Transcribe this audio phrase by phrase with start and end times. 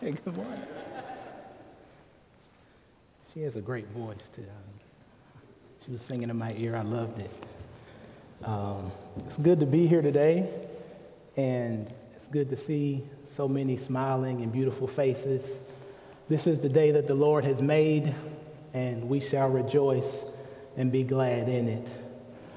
[0.00, 0.60] hey, good morning.
[3.32, 4.44] She has a great voice, too.
[5.84, 6.76] She was singing in my ear.
[6.76, 7.30] I loved it.
[8.44, 10.48] Um, it's good to be here today,
[11.36, 15.56] and it's good to see so many smiling and beautiful faces.
[16.28, 18.14] This is the day that the Lord has made,
[18.72, 20.20] and we shall rejoice
[20.76, 21.88] and be glad in it.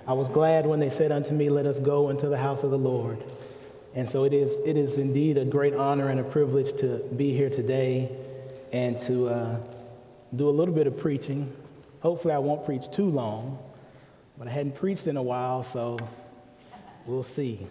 [0.08, 2.72] I was glad when they said unto me, Let us go into the house of
[2.72, 3.22] the Lord.
[3.96, 7.36] And so it is, it is indeed a great honor and a privilege to be
[7.36, 8.12] here today
[8.72, 9.58] and to uh,
[10.36, 11.52] do a little bit of preaching.
[12.02, 13.58] Hopefully, I won't preach too long,
[14.38, 15.98] but I hadn't preached in a while, so
[17.08, 17.68] we'll see.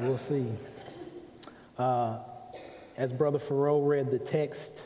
[0.00, 0.46] We'll see.
[1.78, 2.18] Uh,
[2.96, 4.82] as Brother Farrell read the text,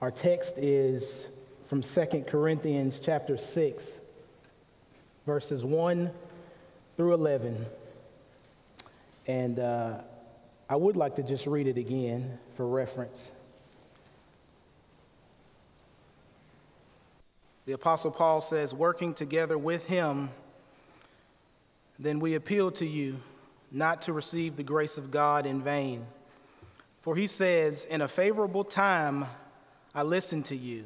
[0.00, 1.26] our text is
[1.68, 3.88] from 2 Corinthians chapter 6,
[5.26, 6.10] verses 1
[6.96, 7.64] through 11.
[9.26, 9.98] And uh,
[10.68, 13.30] I would like to just read it again for reference.
[17.64, 20.30] The Apostle Paul says, working together with him,
[21.98, 23.20] then we appeal to you
[23.70, 26.06] not to receive the grace of God in vain.
[27.00, 29.26] For he says, In a favorable time
[29.94, 30.84] I listened to you,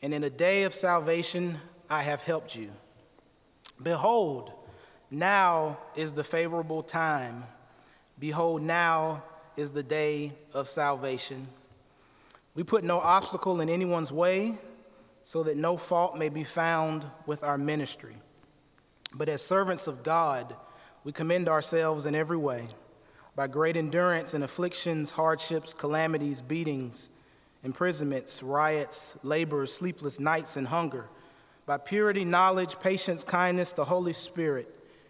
[0.00, 2.70] and in a day of salvation I have helped you.
[3.82, 4.52] Behold,
[5.10, 7.44] now is the favorable time.
[8.18, 9.22] Behold, now
[9.56, 11.48] is the day of salvation.
[12.54, 14.56] We put no obstacle in anyone's way
[15.22, 18.16] so that no fault may be found with our ministry.
[19.14, 20.54] But as servants of God,
[21.04, 22.68] we commend ourselves in every way
[23.36, 27.10] by great endurance in afflictions, hardships, calamities, beatings,
[27.64, 31.06] imprisonments, riots, labors, sleepless nights, and hunger
[31.66, 34.68] by purity, knowledge, patience, kindness, the Holy Spirit,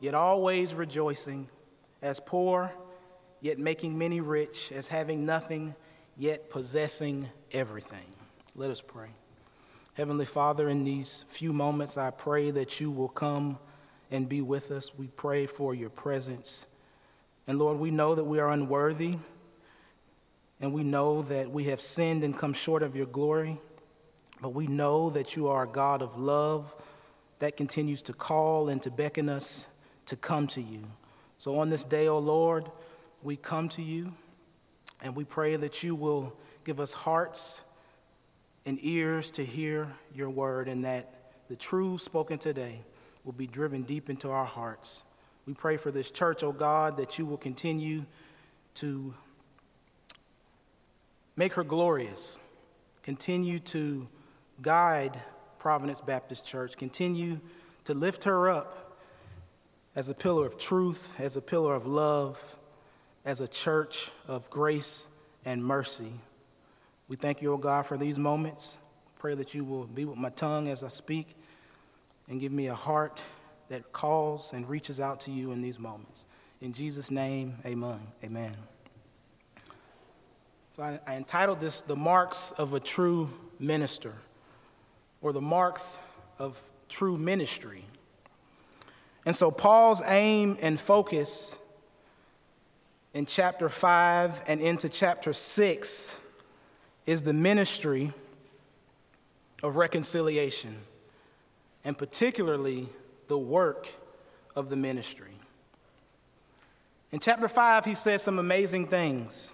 [0.00, 1.48] yet always rejoicing,
[2.02, 2.72] as poor,
[3.40, 5.74] yet making many rich, as having nothing,
[6.16, 8.06] yet possessing everything.
[8.54, 9.10] Let us pray.
[9.94, 13.58] Heavenly Father, in these few moments, I pray that you will come
[14.10, 14.94] and be with us.
[14.96, 16.66] We pray for your presence.
[17.46, 19.16] And Lord, we know that we are unworthy,
[20.60, 23.58] and we know that we have sinned and come short of your glory,
[24.40, 26.74] but we know that you are a God of love
[27.38, 29.68] that continues to call and to beckon us
[30.10, 30.82] to come to you.
[31.38, 32.68] So on this day, O oh Lord,
[33.22, 34.12] we come to you
[35.00, 37.62] and we pray that you will give us hearts
[38.66, 41.14] and ears to hear your word and that
[41.48, 42.80] the truth spoken today
[43.24, 45.04] will be driven deep into our hearts.
[45.46, 48.04] We pray for this church, O oh God, that you will continue
[48.74, 49.14] to
[51.36, 52.36] make her glorious,
[53.04, 54.08] continue to
[54.60, 55.20] guide
[55.60, 56.76] Providence Baptist Church.
[56.76, 57.38] Continue
[57.84, 58.89] to lift her up
[59.94, 62.56] as a pillar of truth, as a pillar of love,
[63.24, 65.08] as a church of grace
[65.44, 66.12] and mercy.
[67.08, 68.78] We thank you, O God, for these moments.
[69.18, 71.36] Pray that you will be with my tongue as I speak
[72.28, 73.22] and give me a heart
[73.68, 76.26] that calls and reaches out to you in these moments.
[76.60, 78.00] In Jesus' name, amen.
[78.24, 78.52] Amen.
[80.70, 84.14] So I, I entitled this The Marks of a True Minister
[85.22, 85.98] or the marks
[86.38, 87.84] of true ministry.
[89.26, 91.58] And so, Paul's aim and focus
[93.12, 96.20] in chapter 5 and into chapter 6
[97.06, 98.12] is the ministry
[99.62, 100.76] of reconciliation,
[101.84, 102.88] and particularly
[103.28, 103.88] the work
[104.56, 105.34] of the ministry.
[107.12, 109.52] In chapter 5, he says some amazing things.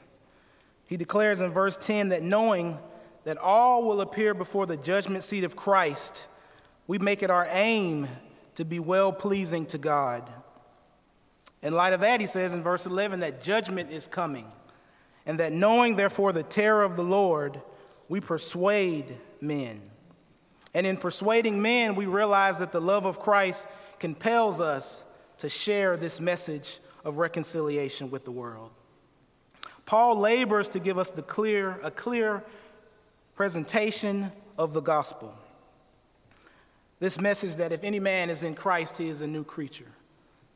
[0.87, 2.78] He declares in verse 10 that knowing
[3.24, 6.28] that all will appear before the judgment seat of Christ,
[6.86, 8.07] we make it our aim
[8.57, 10.29] to be well pleasing to God.
[11.63, 14.47] In light of that, he says in verse 11 that judgment is coming,
[15.25, 17.61] and that knowing, therefore, the terror of the Lord,
[18.09, 19.81] we persuade men.
[20.75, 23.69] And in persuading men, we realize that the love of Christ
[23.99, 25.05] compels us
[25.39, 28.71] to share this message of reconciliation with the world.
[29.87, 32.43] Paul labors to give us the clear, a clear
[33.35, 35.35] presentation of the gospel.
[36.98, 39.93] This message that if any man is in Christ, he is a new creature,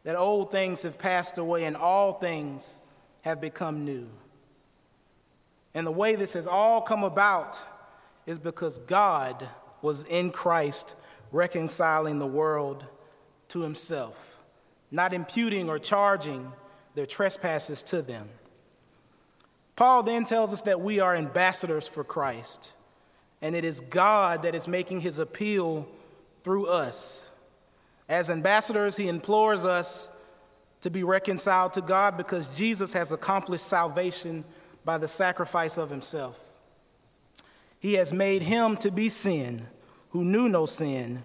[0.04, 2.81] that old things have passed away and all things
[3.22, 4.08] have become new.
[5.75, 7.58] And the way this has all come about
[8.26, 9.46] is because God
[9.82, 10.96] was in Christ
[11.32, 12.84] reconciling the world
[13.48, 14.40] to himself,
[14.90, 16.52] not imputing or charging
[16.94, 18.28] their trespasses to them.
[19.76, 22.75] Paul then tells us that we are ambassadors for Christ,
[23.40, 25.88] and it is God that is making his appeal
[26.42, 27.31] through us.
[28.08, 30.10] As ambassadors, he implores us
[30.81, 34.44] to be reconciled to God because Jesus has accomplished salvation
[34.84, 36.38] by the sacrifice of himself.
[37.78, 39.66] He has made him to be sin
[40.10, 41.22] who knew no sin,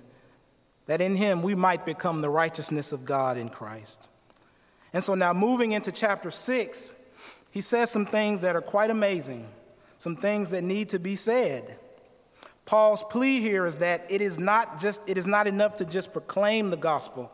[0.85, 4.07] that in him we might become the righteousness of God in Christ.
[4.93, 6.91] And so now, moving into chapter 6,
[7.51, 9.47] he says some things that are quite amazing,
[9.97, 11.77] some things that need to be said.
[12.65, 16.11] Paul's plea here is that it is not just it is not enough to just
[16.11, 17.31] proclaim the gospel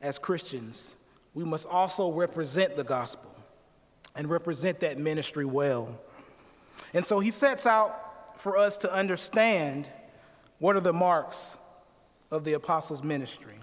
[0.00, 0.96] as Christians.
[1.34, 3.34] We must also represent the gospel
[4.14, 5.98] and represent that ministry well.
[6.92, 9.88] And so he sets out for us to understand
[10.58, 11.58] what are the marks
[12.30, 13.54] of the apostles' ministry.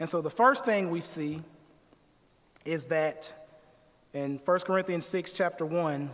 [0.00, 1.40] And so the first thing we see
[2.64, 3.32] is that
[4.12, 6.10] in 1 Corinthians 6, chapter 1,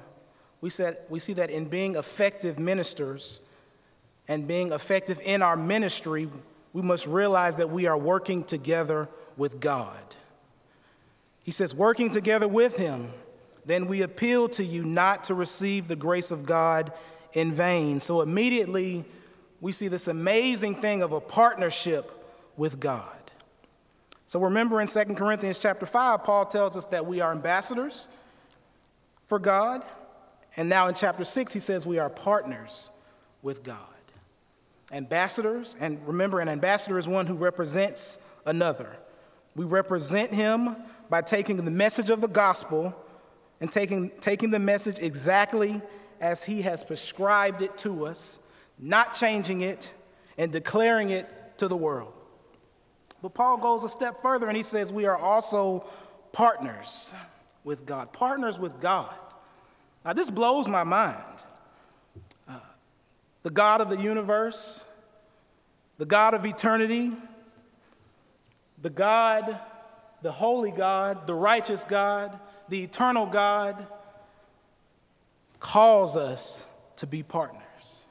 [0.61, 3.41] we, said, we see that in being effective ministers
[4.29, 6.29] and being effective in our ministry,
[6.73, 10.17] we must realize that we are working together with God.
[11.43, 13.11] He says, working together with Him,
[13.67, 16.93] then we appeal to you not to receive the grace of God
[17.33, 18.01] in vain.
[18.01, 19.05] So immediately,
[19.61, 22.11] we see this amazing thing of a partnership
[22.57, 23.09] with God.
[24.27, 28.09] So remember in 2 Corinthians chapter 5, Paul tells us that we are ambassadors
[29.27, 29.83] for God.
[30.57, 32.91] And now in chapter 6, he says we are partners
[33.43, 33.94] with God.
[34.93, 38.97] Ambassadors, and remember, an ambassador is one who represents another.
[39.57, 40.77] We represent him
[41.09, 42.95] by taking the message of the gospel
[43.61, 45.81] and taking, taking the message exactly
[46.21, 48.41] as he has prescribed it to us,
[48.79, 49.95] not changing it
[50.37, 51.29] and declaring it
[51.59, 52.13] to the world.
[53.23, 55.89] But Paul goes a step further and he says we are also
[56.33, 57.15] partners
[57.63, 59.15] with God, partners with God.
[60.05, 61.45] Now, this blows my mind.
[63.45, 64.85] The God of the universe,
[65.99, 67.13] the God of eternity,
[68.83, 69.61] the God,
[70.23, 73.87] the holy God, the righteous God, the eternal God
[75.61, 78.07] calls us to be partners,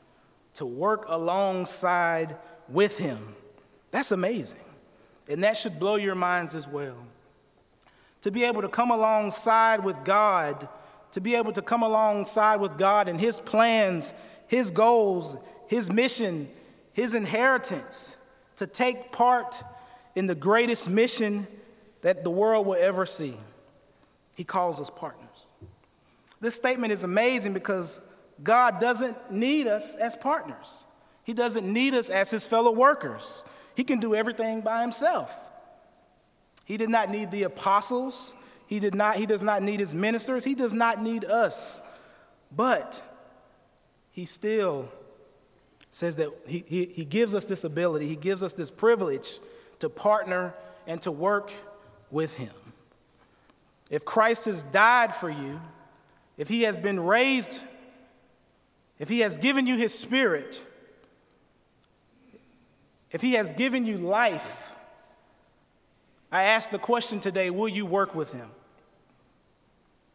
[0.54, 2.36] to work alongside
[2.70, 3.36] with Him.
[3.92, 4.60] That's amazing.
[5.30, 6.98] And that should blow your minds as well.
[8.22, 10.68] To be able to come alongside with God,
[11.12, 14.14] to be able to come alongside with God and His plans,
[14.48, 15.38] His goals,
[15.68, 16.50] His mission,
[16.94, 18.18] His inheritance,
[18.58, 19.64] to take part
[20.16, 21.48] in the greatest mission
[22.02, 23.36] that the world will ever see.
[24.36, 25.50] He calls us partners.
[26.40, 28.02] This statement is amazing because
[28.44, 30.86] God doesn't need us as partners.
[31.24, 33.46] He doesn't need us as his fellow workers.
[33.76, 35.52] He can do everything by himself.
[36.66, 38.34] He did not need the apostles.
[38.68, 40.44] He, did not, he does not need his ministers.
[40.44, 41.82] He does not need us.
[42.56, 43.02] But
[44.14, 44.90] he still
[45.92, 49.40] says that he, he, he gives us this ability, he gives us this privilege
[49.80, 50.54] to partner
[50.88, 51.52] and to work
[52.10, 52.54] with him.
[53.90, 55.60] If Christ has died for you,
[56.38, 57.60] if he has been raised,
[58.98, 60.62] if he has given you his spirit,
[63.12, 64.72] if he has given you life,
[66.32, 68.50] I ask the question today will you work with him?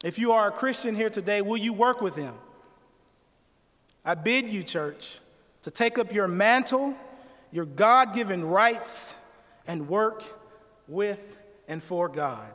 [0.02, 2.34] If you are a Christian here today, will you work with him?
[4.08, 5.18] I bid you, church,
[5.64, 6.96] to take up your mantle,
[7.52, 9.14] your God given rights,
[9.66, 10.22] and work
[10.88, 11.36] with
[11.68, 12.50] and for God.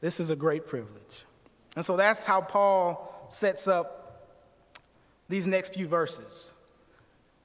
[0.00, 1.24] This is a great privilege.
[1.74, 4.28] And so that's how Paul sets up
[5.28, 6.54] these next few verses.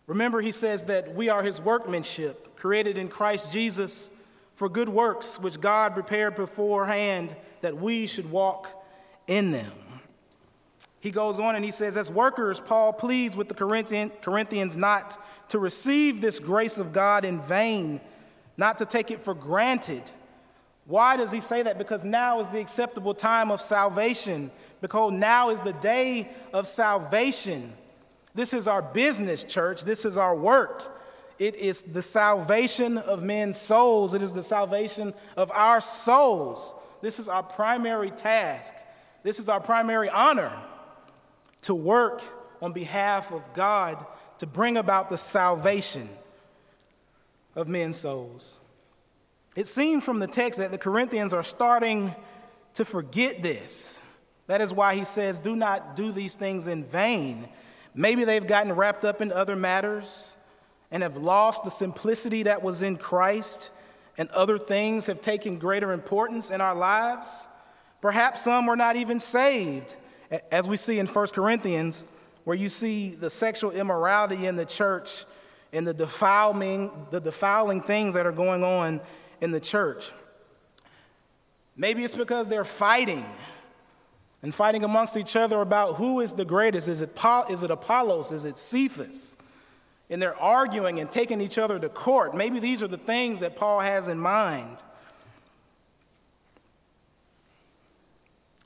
[0.06, 4.12] Remember, he says that we are his workmanship, created in Christ Jesus
[4.54, 8.86] for good works, which God prepared beforehand that we should walk
[9.26, 9.72] in them.
[11.04, 15.18] He goes on and he says, As workers, Paul pleads with the Corinthians not
[15.50, 18.02] to receive this grace of God in vain,
[18.58, 20.10] not to take it for granted
[20.86, 21.78] why does he say that?
[21.78, 24.52] Because now is the acceptable time of salvation.
[24.82, 27.72] Because now is the day of salvation.
[28.36, 29.84] This is our business, church.
[29.84, 31.00] This is our work.
[31.40, 34.14] It is the salvation of men's souls.
[34.14, 36.76] It is the salvation of our souls.
[37.02, 38.76] This is our primary task.
[39.24, 40.52] This is our primary honor
[41.64, 42.22] to work
[42.62, 44.06] on behalf of God
[44.40, 46.08] to bring about the salvation
[47.56, 48.60] of men's souls.
[49.56, 52.16] It seems from the text that the Corinthians are starting
[52.74, 54.02] to forget this.
[54.48, 57.48] That is why he says, Do not do these things in vain.
[57.94, 60.36] Maybe they've gotten wrapped up in other matters
[60.92, 63.72] and have lost the simplicity that was in Christ,
[64.18, 67.48] and other things have taken greater importance in our lives.
[68.02, 69.96] Perhaps some were not even saved,
[70.52, 72.06] as we see in 1 Corinthians,
[72.44, 75.26] where you see the sexual immorality in the church
[75.72, 79.02] and the defiling, the defiling things that are going on
[79.42, 80.12] in the church.
[81.76, 83.26] Maybe it's because they're fighting
[84.44, 86.88] and fighting amongst each other about who is the greatest.
[86.88, 88.32] Is it, Paul, is it Apollos?
[88.32, 89.38] Is it Cephas?
[90.10, 92.36] And they're arguing and taking each other to court.
[92.36, 94.84] Maybe these are the things that Paul has in mind.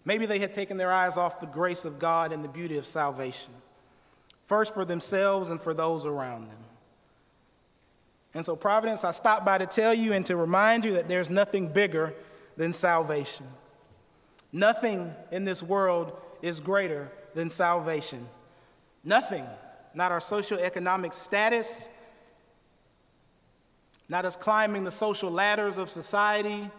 [0.07, 2.85] Maybe they had taken their eyes off the grace of God and the beauty of
[2.87, 3.51] salvation,
[4.45, 6.59] first for themselves and for those around them.
[8.33, 11.29] And so, Providence, I stopped by to tell you and to remind you that there's
[11.29, 12.13] nothing bigger
[12.55, 13.47] than salvation.
[14.53, 18.29] Nothing in this world is greater than salvation.
[19.03, 19.45] Nothing,
[19.93, 21.89] not our socioeconomic status,
[24.07, 26.71] not us climbing the social ladders of society,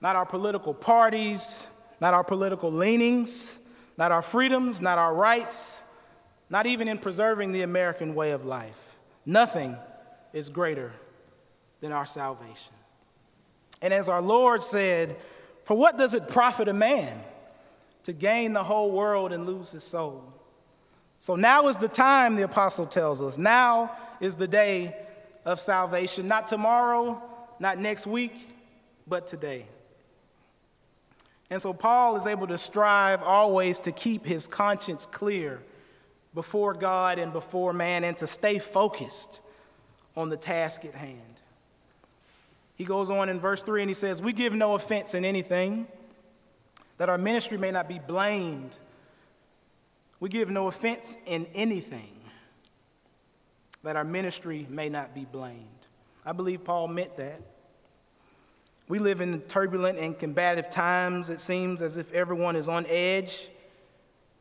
[0.00, 1.68] not our political parties,
[2.00, 3.58] not our political leanings,
[3.98, 5.84] not our freedoms, not our rights,
[6.50, 8.96] not even in preserving the American way of life.
[9.24, 9.76] Nothing
[10.32, 10.92] is greater
[11.80, 12.74] than our salvation.
[13.82, 15.16] And as our Lord said,
[15.64, 17.20] For what does it profit a man
[18.04, 20.32] to gain the whole world and lose his soul?
[21.18, 23.38] So now is the time, the apostle tells us.
[23.38, 24.96] Now is the day
[25.44, 26.28] of salvation.
[26.28, 27.22] Not tomorrow,
[27.58, 28.34] not next week,
[29.06, 29.66] but today.
[31.50, 35.62] And so Paul is able to strive always to keep his conscience clear
[36.34, 39.40] before God and before man and to stay focused
[40.16, 41.20] on the task at hand.
[42.74, 45.86] He goes on in verse 3 and he says, We give no offense in anything,
[46.98, 48.76] that our ministry may not be blamed.
[50.20, 52.20] We give no offense in anything,
[53.82, 55.62] that our ministry may not be blamed.
[56.24, 57.40] I believe Paul meant that.
[58.88, 61.28] We live in turbulent and combative times.
[61.28, 63.50] It seems as if everyone is on edge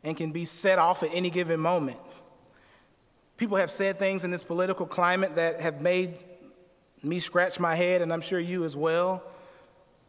[0.04, 1.98] and can be set off at any given moment.
[3.38, 6.24] People have said things in this political climate that have made
[7.04, 9.24] me scratch my head, and I'm sure you as well,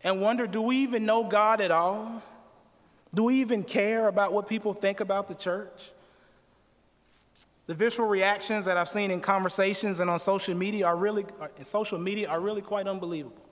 [0.04, 2.22] and wonder do we even know God at all?
[3.14, 5.92] Do we even care about what people think about the church?
[7.66, 11.24] The visceral reactions that I've seen in conversations and on social media are really,
[11.62, 13.45] social media are really quite unbelievable.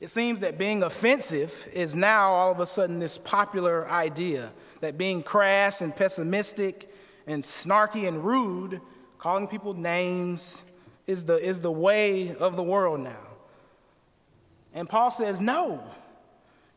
[0.00, 4.96] It seems that being offensive is now all of a sudden this popular idea that
[4.96, 6.92] being crass and pessimistic
[7.26, 8.80] and snarky and rude,
[9.18, 10.62] calling people names,
[11.08, 13.26] is the, is the way of the world now.
[14.72, 15.82] And Paul says, no.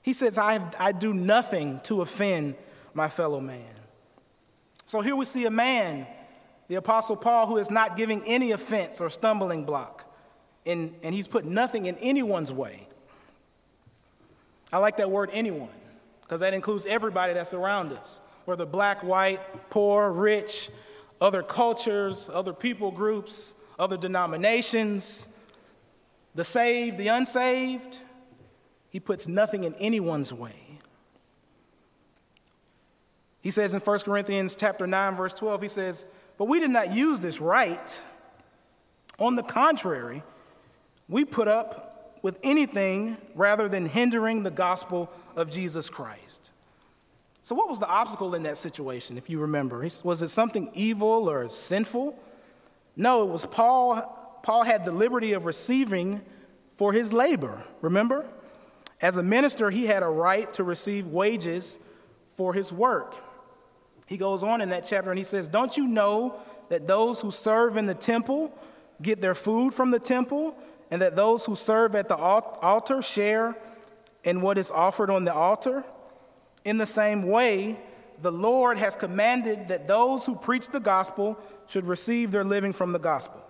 [0.02, 2.56] He says, I, I do nothing to offend
[2.96, 3.70] my fellow man.
[4.86, 6.08] So here we see a man,
[6.68, 10.12] the Apostle Paul, who is not giving any offense or stumbling block,
[10.66, 12.88] and, and he's put nothing in anyone's way.
[14.72, 15.70] I like that word, anyone,
[16.22, 20.70] because that includes everybody that's around us, whether black, white, poor, rich,
[21.20, 25.28] other cultures, other people groups, other denominations,
[26.36, 28.00] the saved, the unsaved.
[28.90, 30.80] He puts nothing in anyone's way.
[33.42, 36.06] He says in 1 Corinthians chapter 9 verse 12 he says,
[36.38, 38.04] "But we did not use this right.
[39.20, 40.24] On the contrary,
[41.10, 41.91] we put up
[42.22, 46.52] with anything rather than hindering the gospel of Jesus Christ."
[47.44, 49.86] So what was the obstacle in that situation if you remember?
[50.04, 52.18] Was it something evil or sinful?
[52.96, 54.40] No, it was Paul.
[54.44, 56.22] Paul had the liberty of receiving
[56.78, 58.26] for his labor, remember?
[59.02, 61.80] As a minister, he had a right to receive wages
[62.36, 63.16] for his work.
[64.08, 66.36] He goes on in that chapter and he says, Don't you know
[66.70, 68.54] that those who serve in the temple
[69.02, 70.56] get their food from the temple,
[70.92, 73.56] and that those who serve at the altar share
[74.26, 75.86] in what is offered on the altar?
[76.66, 77.80] In the same way,
[78.22, 82.92] the Lord has commanded that those who preach the gospel should receive their living from
[82.92, 83.42] the gospel.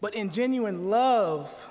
[0.00, 1.68] But in genuine love,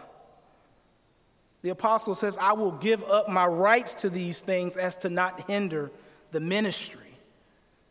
[1.61, 5.49] the apostle says, I will give up my rights to these things as to not
[5.49, 5.91] hinder
[6.31, 6.99] the ministry,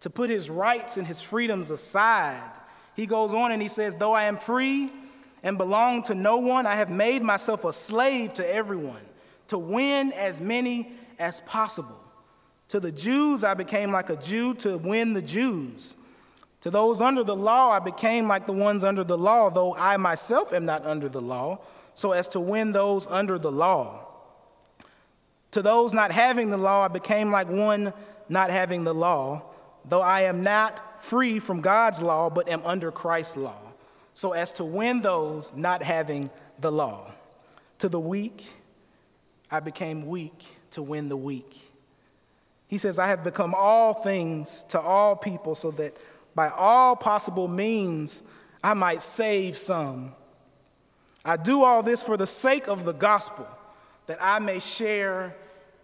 [0.00, 2.50] to put his rights and his freedoms aside.
[2.96, 4.90] He goes on and he says, Though I am free
[5.42, 9.04] and belong to no one, I have made myself a slave to everyone
[9.48, 12.02] to win as many as possible.
[12.68, 15.96] To the Jews, I became like a Jew to win the Jews.
[16.62, 19.96] To those under the law, I became like the ones under the law, though I
[19.96, 21.58] myself am not under the law,
[21.94, 24.06] so as to win those under the law.
[25.50, 27.92] To those not having the law, I became like one
[28.28, 29.42] not having the law,
[29.84, 33.71] though I am not free from God's law, but am under Christ's law,
[34.14, 37.12] so as to win those not having the law.
[37.78, 38.44] To the weak,
[39.50, 41.72] I became weak to win the weak.
[42.68, 45.96] He says, I have become all things to all people, so that
[46.34, 48.22] by all possible means
[48.64, 50.14] I might save some.
[51.24, 53.46] I do all this for the sake of the gospel,
[54.06, 55.36] that I may share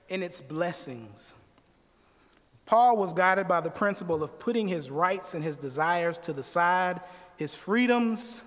[0.08, 1.34] in its blessings.
[2.64, 6.42] Paul was guided by the principle of putting his rights and his desires to the
[6.42, 7.00] side,
[7.38, 8.42] his freedoms,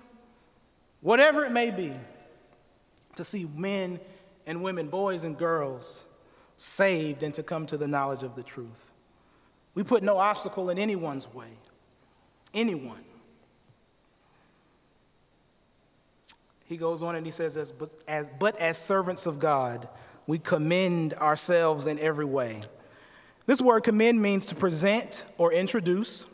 [1.00, 1.92] whatever it may be,
[3.16, 3.98] to see men
[4.46, 6.04] and women, boys and girls,
[6.58, 8.92] saved and to come to the knowledge of the truth.
[9.74, 11.48] We put no obstacle in anyone's way.
[12.52, 13.02] Anyone.
[16.66, 19.88] He goes on and he says, as, but, as, but as servants of God,
[20.26, 22.60] we commend ourselves in every way.
[23.46, 26.26] This word commend means to present or introduce.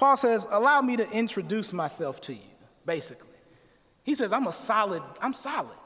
[0.00, 2.40] Paul says, Allow me to introduce myself to you,
[2.86, 3.28] basically.
[4.02, 5.76] He says, I'm a solid, I'm solid.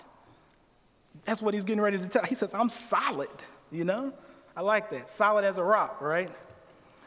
[1.25, 2.23] That's what he's getting ready to tell.
[2.23, 3.29] He says, I'm solid,
[3.73, 4.13] you know?
[4.57, 5.11] I like that.
[5.11, 6.31] Solid as a rock, right?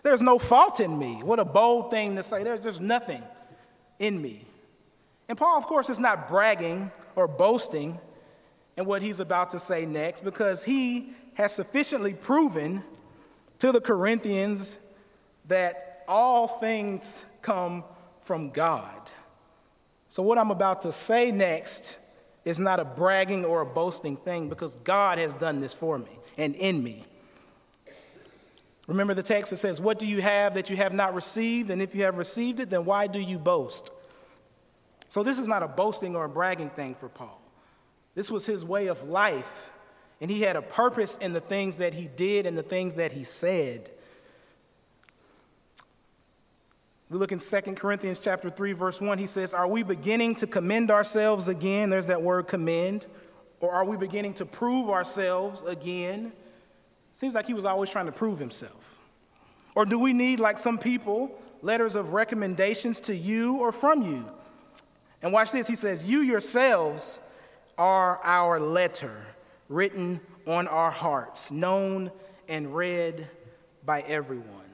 [0.03, 1.21] There's no fault in me.
[1.23, 2.43] What a bold thing to say.
[2.43, 3.23] There's, there's nothing
[3.99, 4.45] in me.
[5.29, 8.01] And Paul, of course, is not bragging or boasting
[8.75, 12.83] in what he's about to say next because he has sufficiently proven
[13.59, 14.77] to the Corinthians
[15.47, 17.83] that all things come
[18.21, 19.09] from God.
[20.07, 21.99] So, what I'm about to say next
[22.45, 26.19] is not a bragging or a boasting thing because God has done this for me
[26.37, 27.03] and in me.
[28.87, 31.69] Remember the text that says, What do you have that you have not received?
[31.69, 33.91] And if you have received it, then why do you boast?
[35.09, 37.41] So, this is not a boasting or a bragging thing for Paul.
[38.15, 39.71] This was his way of life,
[40.21, 43.11] and he had a purpose in the things that he did and the things that
[43.11, 43.91] he said.
[47.09, 50.47] We look in 2 Corinthians chapter 3 verse 1 he says are we beginning to
[50.47, 51.89] commend ourselves again?
[51.89, 53.07] There's that word commend.
[53.59, 56.33] Or are we beginning to prove ourselves again?
[57.11, 58.99] Seems like he was always trying to prove himself.
[59.73, 61.31] Or do we need like some people
[61.61, 64.29] letters of recommendations to you or from you?
[65.21, 67.21] And watch this he says you yourselves
[67.77, 69.25] are our letter
[69.69, 72.11] written on our hearts known
[72.47, 73.27] and read
[73.85, 74.66] by everyone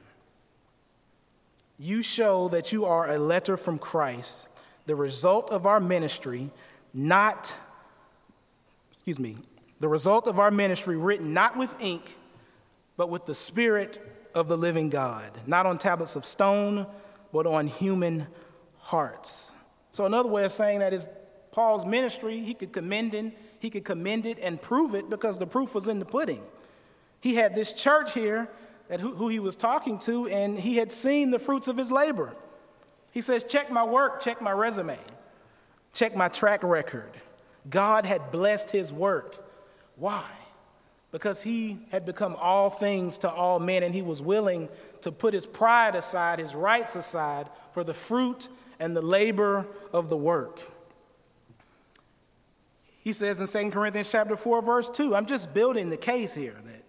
[1.78, 4.48] you show that you are a letter from Christ,
[4.86, 6.50] the result of our ministry,
[6.92, 7.56] not,
[8.92, 9.36] excuse me,
[9.80, 12.16] the result of our ministry written not with ink,
[12.96, 13.98] but with the Spirit
[14.34, 16.86] of the living God, not on tablets of stone,
[17.32, 18.26] but on human
[18.78, 19.52] hearts.
[19.90, 21.08] So another way of saying that is
[21.50, 25.46] Paul's ministry, he could commend it, he could commend it and prove it because the
[25.46, 26.42] proof was in the pudding.
[27.20, 28.48] He had this church here
[28.88, 31.90] that who, who he was talking to, and he had seen the fruits of his
[31.90, 32.34] labor.
[33.12, 34.98] He says, Check my work, check my resume,
[35.92, 37.10] check my track record.
[37.70, 39.36] God had blessed his work.
[39.96, 40.24] Why?
[41.12, 44.68] Because he had become all things to all men, and he was willing
[45.00, 50.08] to put his pride aside, his rights aside, for the fruit and the labor of
[50.08, 50.60] the work.
[53.00, 56.56] He says in 2 Corinthians chapter 4, verse 2, I'm just building the case here
[56.64, 56.83] that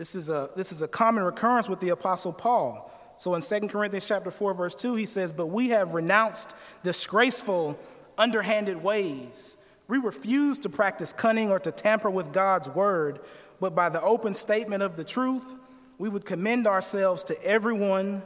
[0.00, 2.90] this is a, this is a common recurrence with the Apostle Paul.
[3.18, 7.78] So in 2 Corinthians chapter 4, verse 2, he says, But we have renounced disgraceful,
[8.16, 9.58] underhanded ways.
[9.88, 13.20] We refuse to practice cunning or to tamper with God's word,
[13.60, 15.54] but by the open statement of the truth,
[15.98, 18.22] we would commend ourselves to everyone.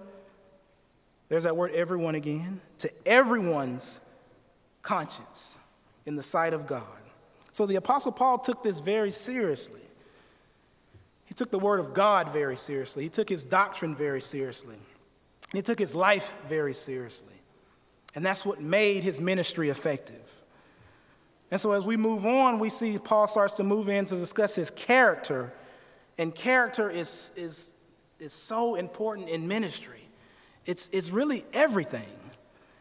[1.29, 4.01] There's that word, everyone again, to everyone's
[4.83, 5.59] conscience
[6.07, 7.01] in the sight of God.
[7.51, 9.81] So the Apostle Paul took this very seriously.
[11.35, 13.03] He took the word of God very seriously.
[13.03, 14.77] He took his doctrine very seriously.
[15.53, 17.35] He took his life very seriously.
[18.15, 20.41] And that's what made his ministry effective.
[21.51, 24.55] And so as we move on, we see Paul starts to move in to discuss
[24.55, 25.53] his character.
[26.19, 27.75] And character is, is,
[28.21, 30.07] is so important in ministry.
[30.67, 32.31] It's, it's really everything,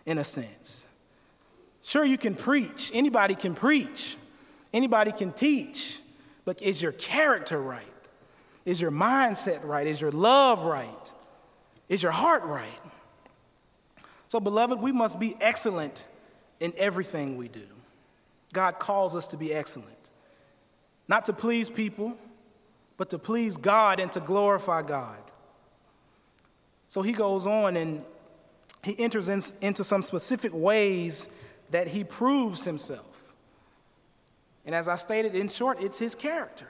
[0.06, 0.86] in a sense.
[1.82, 4.16] Sure, you can preach, anybody can preach,
[4.72, 6.02] anybody can teach,
[6.46, 7.88] but is your character right?
[8.66, 9.86] Is your mindset right?
[9.86, 11.14] Is your love right?
[11.90, 12.80] Is your heart right?
[14.28, 16.08] So, beloved, we must be excellent
[16.60, 17.68] in everything we do.
[18.54, 20.10] God calls us to be excellent,
[21.08, 22.18] not to please people,
[22.98, 25.20] but to please God and to glorify God.
[26.88, 28.06] So he goes on and
[28.84, 31.28] he enters in, into some specific ways
[31.72, 33.34] that he proves himself.
[34.66, 36.70] And as I stated in short, it's his character.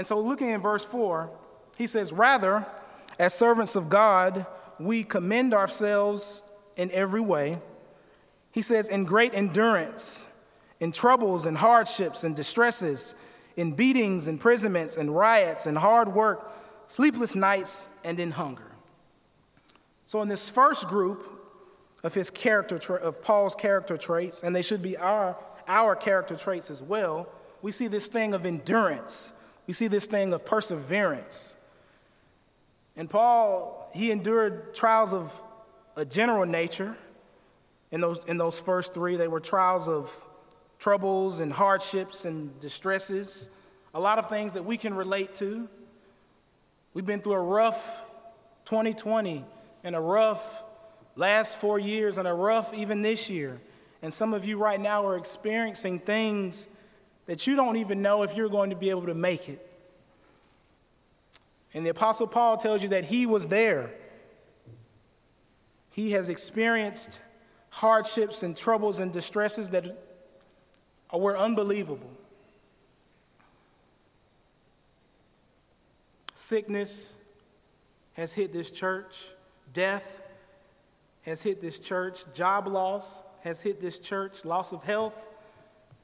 [0.00, 1.30] And so, looking in verse 4,
[1.76, 2.64] he says, Rather,
[3.18, 4.46] as servants of God,
[4.78, 6.42] we commend ourselves
[6.74, 7.58] in every way.
[8.50, 10.26] He says, In great endurance,
[10.80, 13.14] in troubles and hardships and distresses,
[13.58, 16.50] in beatings, imprisonments, and riots, and hard work,
[16.86, 18.72] sleepless nights, and in hunger.
[20.06, 21.28] So, in this first group
[22.02, 25.36] of his character, tra- of Paul's character traits, and they should be our,
[25.68, 27.28] our character traits as well,
[27.60, 29.34] we see this thing of endurance.
[29.66, 31.56] We see this thing of perseverance.
[32.96, 35.42] And Paul, he endured trials of
[35.96, 36.96] a general nature.
[37.92, 40.28] In those, in those first three, they were trials of
[40.78, 43.48] troubles and hardships and distresses,
[43.94, 45.68] a lot of things that we can relate to.
[46.94, 48.00] We've been through a rough
[48.64, 49.44] 2020
[49.84, 50.62] and a rough
[51.16, 53.60] last four years and a rough even this year.
[54.02, 56.68] And some of you right now are experiencing things
[57.30, 59.64] that you don't even know if you're going to be able to make it.
[61.72, 63.92] And the Apostle Paul tells you that he was there.
[65.90, 67.20] He has experienced
[67.68, 69.96] hardships and troubles and distresses that
[71.12, 72.10] were unbelievable.
[76.34, 77.14] Sickness
[78.14, 79.28] has hit this church,
[79.72, 80.20] death
[81.22, 85.28] has hit this church, job loss has hit this church, loss of health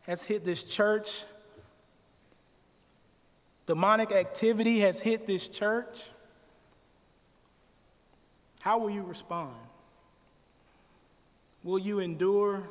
[0.06, 1.24] has hit this church,
[3.66, 6.08] demonic activity has hit this church.
[8.60, 9.54] How will you respond?
[11.64, 12.62] Will you endure?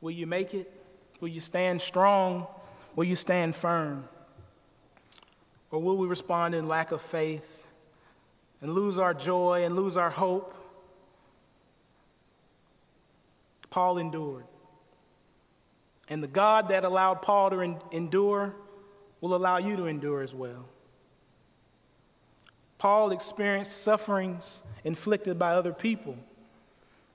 [0.00, 0.72] Will you make it?
[1.20, 2.46] Will you stand strong?
[2.96, 4.08] Will you stand firm?
[5.70, 7.68] Or will we respond in lack of faith
[8.60, 10.54] and lose our joy and lose our hope?
[13.70, 14.44] Paul endured.
[16.08, 18.54] And the God that allowed Paul to endure
[19.20, 20.68] will allow you to endure as well.
[22.78, 26.16] Paul experienced sufferings inflicted by other people,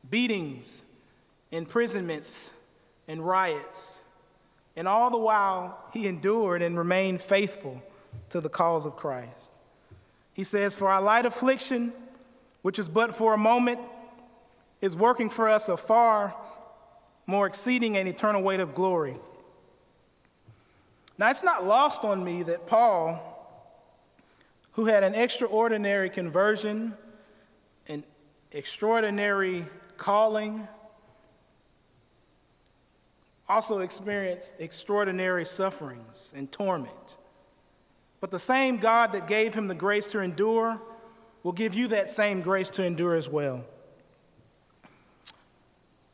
[0.10, 0.84] beatings,
[1.52, 2.52] imprisonments,
[3.08, 4.02] and riots.
[4.76, 7.82] And all the while, he endured and remained faithful
[8.30, 9.54] to the cause of Christ.
[10.34, 11.94] He says, For our light affliction,
[12.62, 13.80] which is but for a moment,
[14.82, 16.36] is working for us a far
[17.26, 19.18] more exceeding and eternal weight of glory.
[21.18, 23.22] Now, it's not lost on me that Paul,
[24.74, 26.96] who had an extraordinary conversion,
[27.88, 28.04] an
[28.52, 29.66] extraordinary
[29.98, 30.68] calling,
[33.48, 37.18] also experienced extraordinary sufferings and torment.
[38.20, 40.82] But the same God that gave him the grace to endure
[41.44, 43.66] will give you that same grace to endure as well.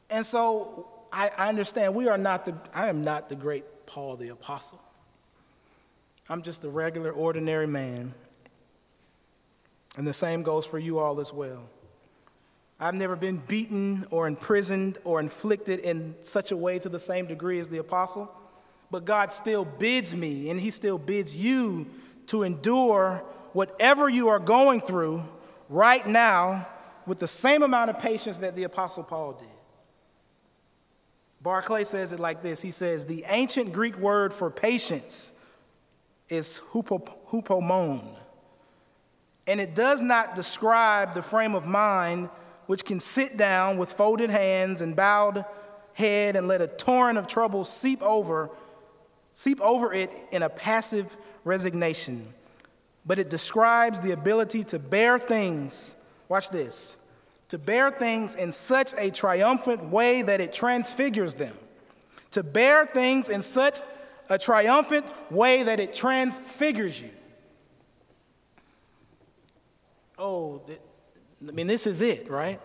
[0.09, 4.15] And so I, I understand we are not the, I am not the great Paul
[4.15, 4.81] the Apostle.
[6.29, 8.13] I'm just a regular, ordinary man.
[9.97, 11.67] And the same goes for you all as well.
[12.79, 17.25] I've never been beaten or imprisoned or inflicted in such a way to the same
[17.25, 18.31] degree as the apostle,
[18.89, 21.87] but God still bids me and He still bids you
[22.27, 25.25] to endure whatever you are going through
[25.67, 26.67] right now
[27.05, 29.47] with the same amount of patience that the apostle Paul did.
[31.41, 32.61] Barclay says it like this.
[32.61, 35.33] He says, The ancient Greek word for patience
[36.27, 38.15] is hupomone,
[39.47, 42.29] and it does not describe the frame of mind
[42.67, 45.43] which can sit down with folded hands and bowed
[45.93, 48.51] head and let a torrent of trouble seep over,
[49.33, 52.31] seep over it in a passive resignation.
[53.05, 55.95] But it describes the ability to bear things,
[56.27, 56.97] watch this,
[57.49, 61.55] to bear things in such a triumphant way that it transfigures them.
[62.31, 63.81] To bear things in such
[64.29, 67.09] a triumphant way that it transfigures you.
[70.17, 70.61] Oh,
[71.47, 72.59] I mean, this is it, right?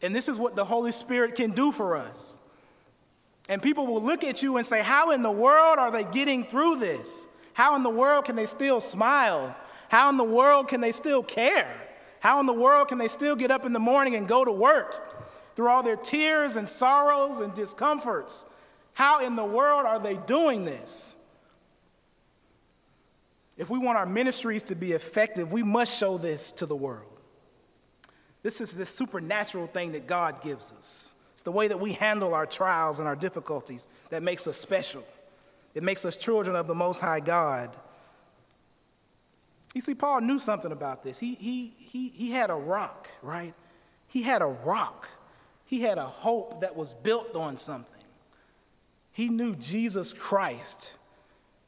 [0.00, 2.38] And this is what the Holy Spirit can do for us.
[3.50, 6.44] And people will look at you and say, How in the world are they getting
[6.44, 7.26] through this?
[7.52, 9.54] How in the world can they still smile?
[9.88, 11.87] How in the world can they still care?
[12.20, 14.52] How in the world can they still get up in the morning and go to
[14.52, 18.46] work through all their tears and sorrows and discomforts?
[18.94, 21.16] How in the world are they doing this?
[23.56, 27.18] If we want our ministries to be effective, we must show this to the world.
[28.42, 31.12] This is this supernatural thing that God gives us.
[31.32, 35.04] It's the way that we handle our trials and our difficulties that makes us special.
[35.74, 37.76] It makes us children of the Most High God.
[39.74, 41.18] You see, Paul knew something about this.
[41.18, 43.54] He, he, he, he had a rock, right?
[44.06, 45.08] He had a rock.
[45.66, 48.02] He had a hope that was built on something.
[49.12, 50.94] he knew Jesus Christ.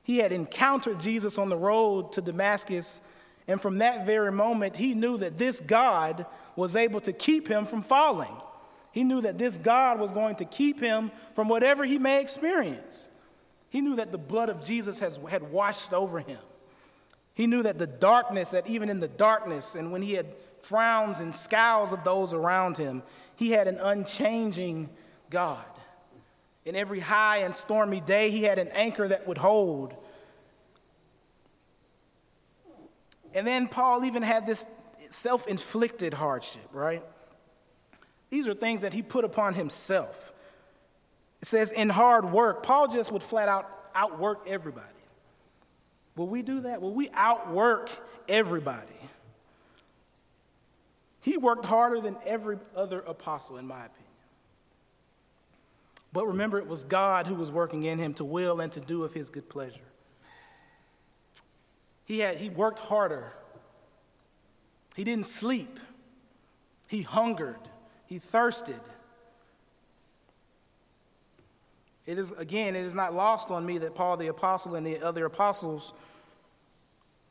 [0.03, 3.03] He had encountered Jesus on the road to Damascus,
[3.47, 7.67] and from that very moment, he knew that this God was able to keep him
[7.67, 8.35] from falling.
[8.93, 13.09] He knew that this God was going to keep him from whatever he may experience.
[13.69, 16.39] He knew that the blood of Jesus has, had washed over him.
[17.35, 20.27] He knew that the darkness, that even in the darkness, and when he had
[20.61, 23.03] frowns and scowls of those around him,
[23.37, 24.91] he had an unchanging
[25.31, 25.65] God.
[26.65, 29.97] In every high and stormy day, he had an anchor that would hold.
[33.35, 34.67] And then Paul even had this
[35.09, 37.03] self inflicted hardship, right?
[38.29, 40.33] These are things that he put upon himself.
[41.41, 44.87] It says, in hard work, Paul just would flat out outwork everybody.
[46.17, 46.83] Will we do that?
[46.83, 47.91] Will we outwork
[48.29, 48.87] everybody?
[51.21, 53.97] He worked harder than every other apostle, in my opinion.
[56.13, 59.05] But remember, it was God who was working in him to will and to do
[59.05, 59.81] of his good pleasure.
[62.05, 63.33] He, had, he worked harder.
[64.97, 65.79] He didn't sleep.
[66.89, 67.61] He hungered.
[68.07, 68.81] He thirsted.
[72.11, 75.01] It is, again, it is not lost on me that Paul the apostle and the
[75.01, 75.93] other apostles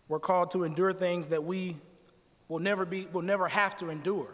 [0.07, 1.75] were called to endure things that we
[2.47, 4.29] will never be will never have to endure.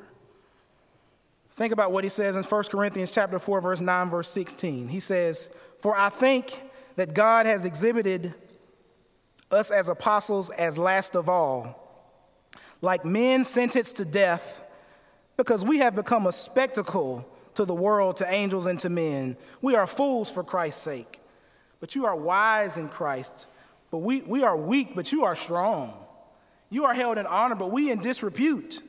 [1.49, 4.87] Think about what he says in 1 Corinthians chapter 4 verse 9 verse 16.
[4.87, 8.35] He says, "For I think that God has exhibited
[9.49, 12.05] us as apostles as last of all,
[12.81, 14.63] like men sentenced to death,
[15.37, 19.37] because we have become a spectacle to the world, to angels and to men.
[19.61, 21.19] We are fools for Christ's sake.
[21.79, 23.47] But you are wise in Christ.
[23.91, 25.93] But we, we are weak, but you are strong.
[26.69, 28.81] You are held in honor, but we in disrepute.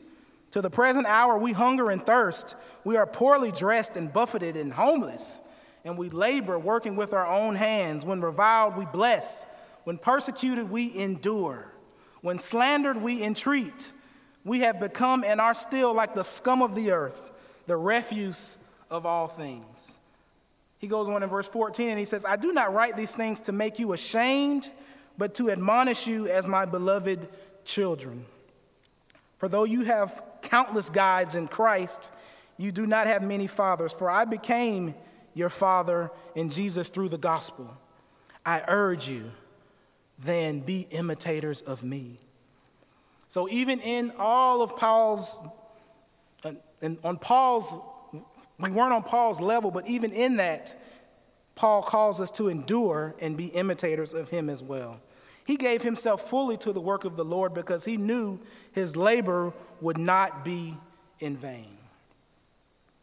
[0.53, 2.57] To the present hour, we hunger and thirst.
[2.85, 5.41] We are poorly dressed and buffeted and homeless.
[5.85, 8.05] And we labor, working with our own hands.
[8.05, 9.47] When reviled, we bless.
[9.85, 11.71] When persecuted, we endure.
[12.23, 13.93] When slandered, we entreat.
[14.45, 17.33] We have become and are still like the scum of the earth,
[17.67, 18.59] the refuse
[18.91, 19.99] of all things.
[20.79, 23.41] He goes on in verse 14 and he says, I do not write these things
[23.43, 24.71] to make you ashamed,
[25.19, 27.29] but to admonish you as my beloved
[27.65, 28.25] children.
[29.39, 32.13] For though you have countless guides in Christ,
[32.57, 34.95] you do not have many fathers, for I became
[35.35, 37.77] your father in Jesus through the gospel.
[38.45, 39.31] I urge you,
[40.19, 42.17] then be imitators of me.
[43.29, 45.39] So, even in all of Paul's,
[46.81, 47.75] and on Paul's,
[48.59, 50.77] we weren't on Paul's level, but even in that,
[51.55, 55.01] Paul calls us to endure and be imitators of him as well.
[55.47, 58.41] He gave himself fully to the work of the Lord because he knew
[58.73, 60.77] his labor would not be
[61.21, 61.79] in vain.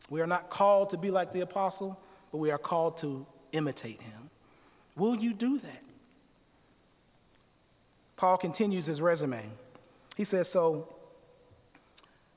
[0.10, 2.00] We are not called to be like the apostle,
[2.32, 4.30] but we are called to imitate him.
[4.96, 5.84] Will you do that?
[8.18, 9.42] Paul continues his resume.
[10.16, 10.94] He says, So,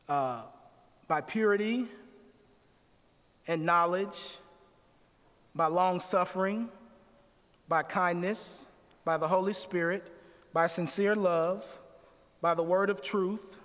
[0.09, 0.44] uh,
[1.09, 1.87] by purity
[3.47, 4.38] and knowledge,
[5.55, 6.69] by long suffering,
[7.69, 8.71] by kindness,
[9.05, 10.11] by the Holy Spirit,
[10.53, 11.79] by sincere love,
[12.40, 13.59] by the word of truth,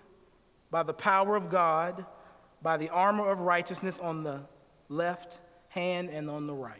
[0.69, 2.05] by the power of God,
[2.61, 4.41] by the armor of righteousness on the
[4.87, 6.79] left hand and on the right.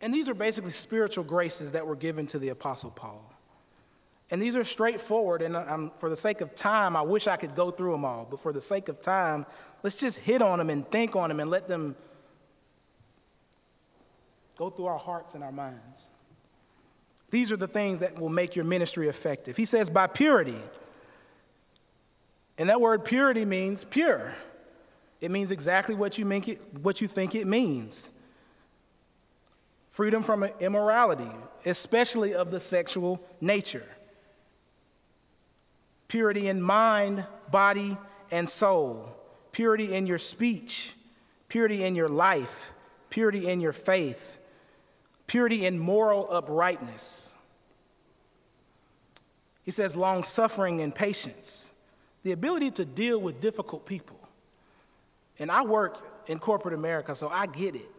[0.00, 3.32] And these are basically spiritual graces that were given to the Apostle Paul.
[4.30, 7.54] And these are straightforward, and I'm, for the sake of time, I wish I could
[7.54, 9.46] go through them all, but for the sake of time,
[9.82, 11.96] let's just hit on them and think on them and let them
[14.58, 16.10] go through our hearts and our minds.
[17.30, 19.56] These are the things that will make your ministry effective.
[19.56, 20.58] He says, by purity.
[22.58, 24.34] And that word purity means pure.
[25.20, 28.12] It means exactly what you, make it, what you think it means
[29.90, 31.30] freedom from immorality,
[31.66, 33.84] especially of the sexual nature,
[36.08, 37.96] purity in mind, body,
[38.30, 39.14] and soul,
[39.52, 40.94] purity in your speech,
[41.48, 42.72] purity in your life,
[43.10, 44.38] purity in your faith,
[45.26, 47.34] purity in moral uprightness.
[49.62, 51.70] He says long suffering and patience,
[52.22, 54.18] the ability to deal with difficult people.
[55.38, 57.92] And I work in corporate America, so I get it.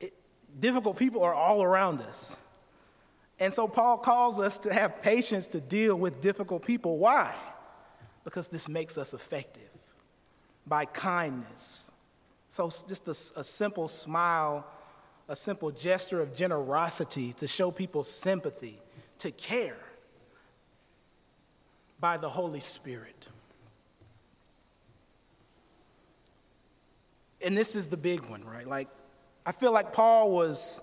[0.00, 0.12] it
[0.58, 2.36] difficult people are all around us.
[3.40, 6.98] And so Paul calls us to have patience to deal with difficult people.
[6.98, 7.34] Why?
[8.22, 9.70] Because this makes us effective
[10.66, 11.90] by kindness.
[12.48, 14.66] So, just a, a simple smile
[15.28, 18.76] a simple gesture of generosity to show people sympathy,
[19.18, 19.76] to care
[22.00, 23.28] by the Holy Spirit.
[27.42, 28.66] and this is the big one, right?
[28.66, 28.88] Like,
[29.46, 30.80] I feel like Paul was,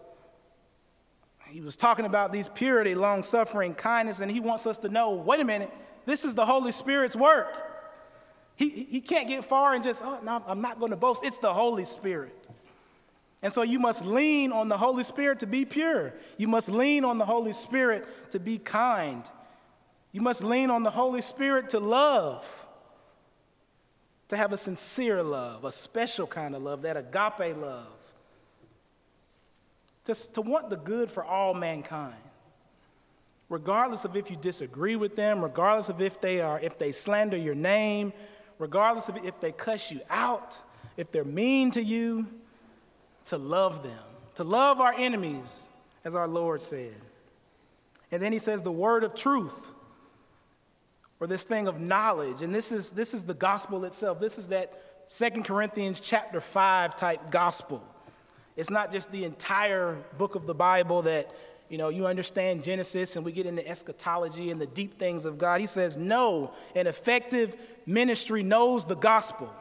[1.50, 5.14] he was talking about these purity, long suffering, kindness, and he wants us to know
[5.14, 5.72] wait a minute,
[6.06, 7.54] this is the Holy Spirit's work.
[8.56, 11.24] He, he can't get far and just, oh, no, I'm not going to boast.
[11.24, 12.34] It's the Holy Spirit.
[13.44, 16.14] And so you must lean on the Holy Spirit to be pure.
[16.38, 19.24] You must lean on the Holy Spirit to be kind.
[20.12, 22.68] You must lean on the Holy Spirit to love
[24.30, 27.88] to have a sincere love, a special kind of love, that agape love,
[30.08, 32.16] to, to want the good for all mankind.
[33.50, 37.38] Regardless of if you disagree with them, regardless of if they are, if they slander
[37.38, 38.12] your name,
[38.58, 40.58] regardless of if they cuss you out,
[40.98, 42.26] if they're mean to you,
[43.26, 44.00] to love them,
[44.36, 45.70] to love our enemies,
[46.04, 46.96] as our Lord said.
[48.12, 49.74] And then he says the word of truth
[51.20, 52.42] or this thing of knowledge.
[52.42, 54.20] And this is, this is the gospel itself.
[54.20, 54.72] This is that
[55.08, 57.84] Second Corinthians chapter 5 type gospel.
[58.58, 61.34] It's not just the entire book of the Bible that,
[61.70, 65.38] you know, you understand Genesis and we get into eschatology and the deep things of
[65.38, 65.62] God.
[65.62, 69.54] He says, no, an effective ministry knows the gospel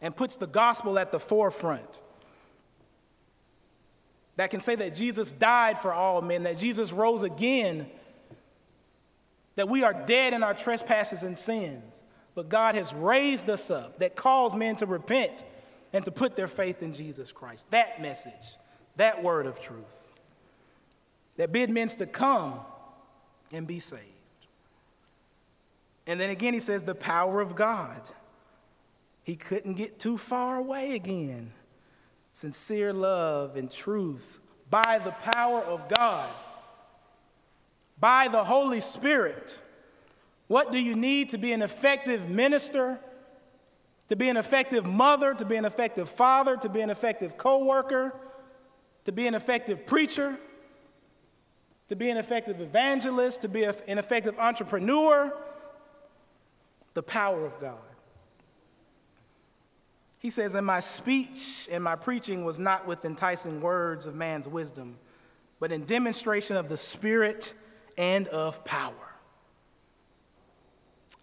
[0.00, 2.00] and puts the gospel at the forefront.
[4.36, 7.86] That can say that Jesus died for all men, that Jesus rose again
[9.56, 13.98] that we are dead in our trespasses and sins, but God has raised us up,
[13.98, 15.44] that calls men to repent
[15.92, 17.70] and to put their faith in Jesus Christ.
[17.70, 18.56] That message,
[18.96, 20.00] that word of truth,
[21.36, 22.60] that bid men to come
[23.52, 24.02] and be saved.
[26.06, 28.00] And then again, he says, the power of God.
[29.24, 31.52] He couldn't get too far away again.
[32.32, 36.28] Sincere love and truth by the power of God
[38.02, 39.62] by the Holy Spirit.
[40.48, 42.98] What do you need to be an effective minister,
[44.12, 47.64] to be an effective mother, to be an effective father, to be an effective co
[47.64, 48.14] worker,
[49.04, 50.38] to be an effective preacher,
[51.88, 55.32] to be an effective evangelist, to be an effective entrepreneur?
[56.92, 57.78] The power of God.
[60.18, 64.46] He says, And my speech and my preaching was not with enticing words of man's
[64.46, 64.98] wisdom,
[65.58, 67.54] but in demonstration of the Spirit
[67.96, 69.11] and of power.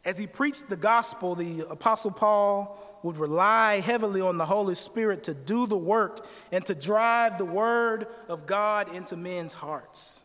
[0.05, 5.23] As he preached the gospel, the Apostle Paul would rely heavily on the Holy Spirit
[5.23, 10.23] to do the work and to drive the word of God into men's hearts.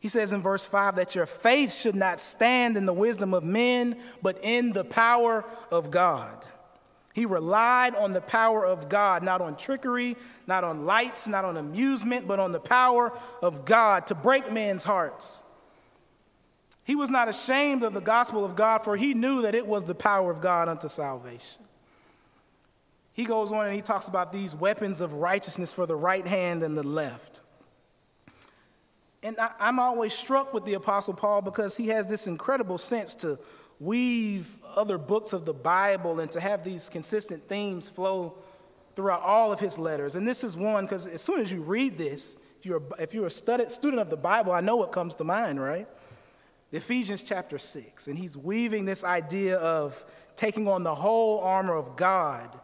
[0.00, 3.44] He says in verse 5 that your faith should not stand in the wisdom of
[3.44, 6.46] men, but in the power of God.
[7.12, 11.56] He relied on the power of God, not on trickery, not on lights, not on
[11.56, 15.42] amusement, but on the power of God to break men's hearts.
[16.84, 19.84] He was not ashamed of the gospel of God, for he knew that it was
[19.84, 21.62] the power of God unto salvation.
[23.12, 26.62] He goes on and he talks about these weapons of righteousness for the right hand
[26.62, 27.40] and the left.
[29.22, 33.14] And I, am always struck with the Apostle Paul because he has this incredible sense
[33.16, 33.38] to
[33.78, 38.36] weave other books of the Bible and to have these consistent themes flow
[38.96, 40.16] throughout all of his letters.
[40.16, 43.26] And this is one because as soon as you read this, if you're, if you're
[43.26, 45.88] a student of the Bible, I know what comes to mind, right?
[46.72, 48.08] Ephesians chapter 6.
[48.08, 50.04] And he's weaving this idea of
[50.36, 52.58] taking on the whole armor of God,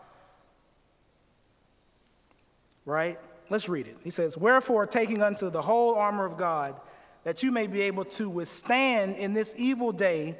[2.84, 3.18] right?
[3.48, 3.96] Let's read it.
[4.02, 6.80] He says, Wherefore, taking unto the whole armor of God,
[7.24, 10.36] that you may be able to withstand in this evil day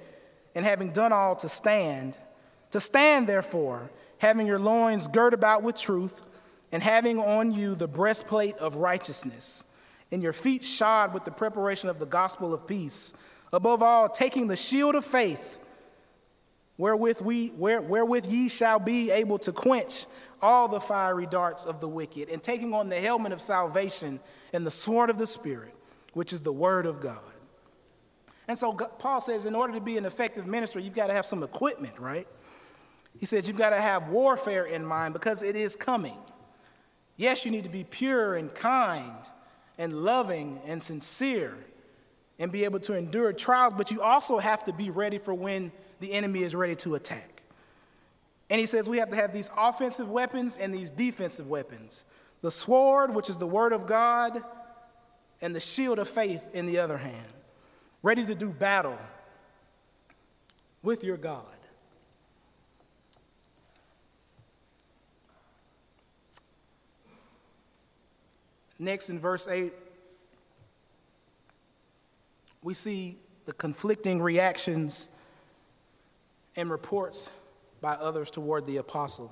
[0.54, 2.16] and having done all to stand,
[2.70, 6.22] to stand therefore, having your loins girt about with truth,
[6.72, 9.64] and having on you the breastplate of righteousness,
[10.10, 13.14] and your feet shod with the preparation of the gospel of peace.
[13.56, 15.58] Above all, taking the shield of faith,
[16.76, 20.04] wherewith, we, where, wherewith ye shall be able to quench
[20.42, 24.20] all the fiery darts of the wicked, and taking on the helmet of salvation
[24.52, 25.74] and the sword of the Spirit,
[26.12, 27.16] which is the word of God.
[28.46, 31.24] And so Paul says, in order to be an effective minister, you've got to have
[31.24, 32.28] some equipment, right?
[33.18, 36.18] He says, you've got to have warfare in mind because it is coming.
[37.16, 39.16] Yes, you need to be pure and kind
[39.78, 41.56] and loving and sincere
[42.38, 45.72] and be able to endure trials, but you also have to be ready for when
[46.00, 47.42] the enemy is ready to attack.
[48.50, 52.04] And he says we have to have these offensive weapons and these defensive weapons
[52.42, 54.44] the sword, which is the word of God,
[55.40, 57.32] and the shield of faith in the other hand
[58.02, 58.98] ready to do battle
[60.80, 61.42] with your God.
[68.78, 69.72] Next, in verse 8,
[72.66, 75.08] we see the conflicting reactions
[76.56, 77.30] and reports
[77.80, 79.30] by others toward the apostle.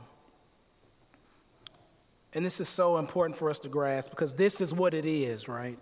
[2.32, 5.48] And this is so important for us to grasp because this is what it is,
[5.48, 5.76] right?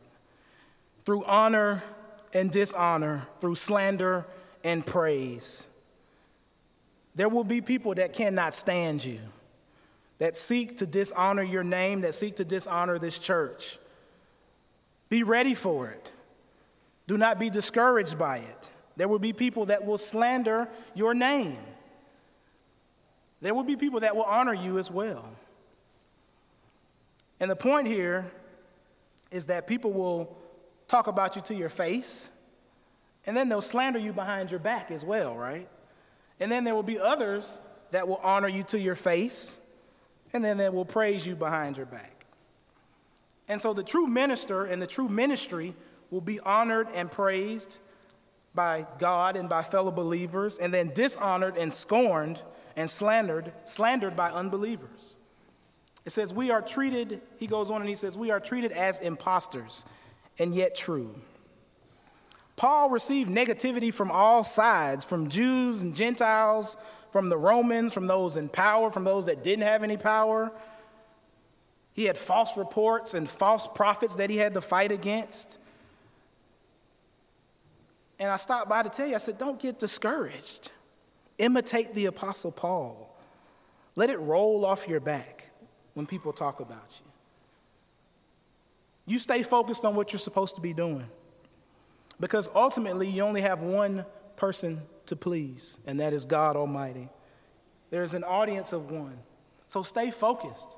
[1.04, 1.82] Through honor
[2.32, 4.24] and dishonor, through slander
[4.64, 5.68] and praise.
[7.14, 9.20] There will be people that cannot stand you,
[10.16, 13.78] that seek to dishonor your name, that seek to dishonor this church.
[15.10, 16.12] Be ready for it.
[17.12, 18.70] Do not be discouraged by it.
[18.96, 21.58] There will be people that will slander your name.
[23.42, 25.36] There will be people that will honor you as well.
[27.38, 28.32] And the point here
[29.30, 30.38] is that people will
[30.88, 32.30] talk about you to your face,
[33.26, 35.68] and then they'll slander you behind your back as well, right?
[36.40, 37.60] And then there will be others
[37.90, 39.60] that will honor you to your face,
[40.32, 42.24] and then they will praise you behind your back.
[43.48, 45.74] And so the true minister and the true ministry
[46.12, 47.78] will be honored and praised
[48.54, 52.40] by God and by fellow believers, and then dishonored and scorned
[52.76, 55.16] and slandered, slandered by unbelievers.
[56.04, 59.00] It says, We are treated, he goes on and he says, We are treated as
[59.00, 59.86] impostors
[60.38, 61.14] and yet true.
[62.56, 66.76] Paul received negativity from all sides from Jews and Gentiles,
[67.10, 70.52] from the Romans, from those in power, from those that didn't have any power.
[71.94, 75.58] He had false reports and false prophets that he had to fight against.
[78.18, 80.70] And I stopped by to tell you, I said, don't get discouraged.
[81.38, 83.16] Imitate the Apostle Paul.
[83.96, 85.50] Let it roll off your back
[85.94, 87.10] when people talk about you.
[89.06, 91.06] You stay focused on what you're supposed to be doing.
[92.20, 94.04] Because ultimately, you only have one
[94.36, 97.08] person to please, and that is God Almighty.
[97.90, 99.18] There's an audience of one.
[99.66, 100.76] So stay focused.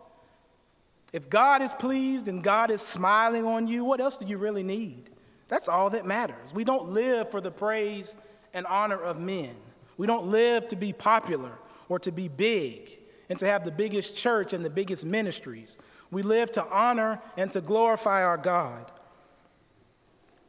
[1.12, 4.62] If God is pleased and God is smiling on you, what else do you really
[4.62, 5.10] need?
[5.48, 6.52] That's all that matters.
[6.54, 8.16] We don't live for the praise
[8.52, 9.54] and honor of men.
[9.96, 14.16] We don't live to be popular or to be big and to have the biggest
[14.16, 15.78] church and the biggest ministries.
[16.10, 18.90] We live to honor and to glorify our God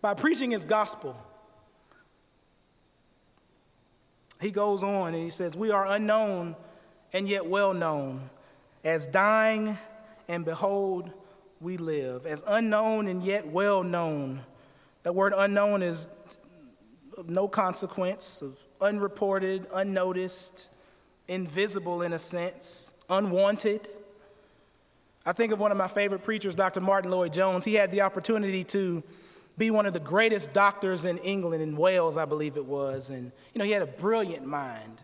[0.01, 1.15] by preaching his gospel.
[4.41, 6.55] He goes on and he says, We are unknown
[7.13, 8.29] and yet well known,
[8.83, 9.77] as dying
[10.27, 11.11] and behold,
[11.61, 14.43] we live, as unknown and yet well known.
[15.05, 16.09] That word unknown is
[17.15, 20.71] of no consequence, of unreported, unnoticed,
[21.27, 23.87] invisible in a sense, unwanted.
[25.23, 26.81] I think of one of my favorite preachers, Dr.
[26.81, 27.65] Martyn Lloyd-Jones.
[27.65, 29.03] He had the opportunity to
[29.59, 33.11] be one of the greatest doctors in England, in Wales, I believe it was.
[33.11, 35.03] And, you know, he had a brilliant mind.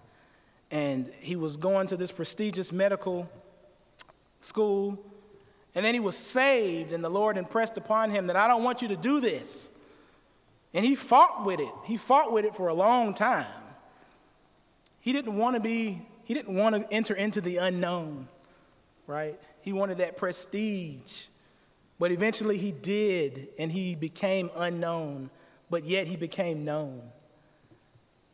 [0.71, 3.29] And he was going to this prestigious medical
[4.39, 4.97] school.
[5.75, 8.81] And then he was saved, and the Lord impressed upon him that I don't want
[8.81, 9.70] you to do this.
[10.73, 11.73] And he fought with it.
[11.85, 13.45] He fought with it for a long time.
[14.99, 18.27] He didn't want to be, he didn't want to enter into the unknown,
[19.07, 19.39] right?
[19.61, 21.25] He wanted that prestige.
[21.99, 25.29] But eventually he did, and he became unknown,
[25.69, 27.01] but yet he became known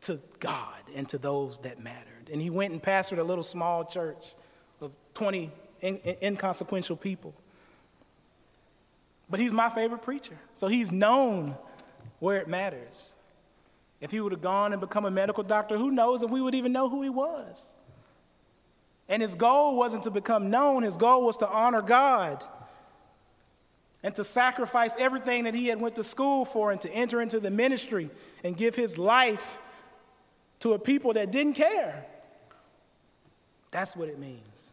[0.02, 2.30] to God and to those that mattered.
[2.32, 4.34] And he went and pastored a little small church
[4.80, 5.50] of 20
[5.82, 7.34] inconsequential people.
[9.30, 10.38] But he's my favorite preacher.
[10.54, 11.56] So he's known
[12.18, 13.16] where it matters.
[14.00, 16.54] If he would have gone and become a medical doctor, who knows if we would
[16.54, 17.74] even know who he was?
[19.08, 22.44] And his goal wasn't to become known, his goal was to honor God
[24.02, 27.40] and to sacrifice everything that he had went to school for and to enter into
[27.40, 28.10] the ministry
[28.44, 29.58] and give his life
[30.60, 32.04] to a people that didn't care.
[33.70, 34.72] That's what it means.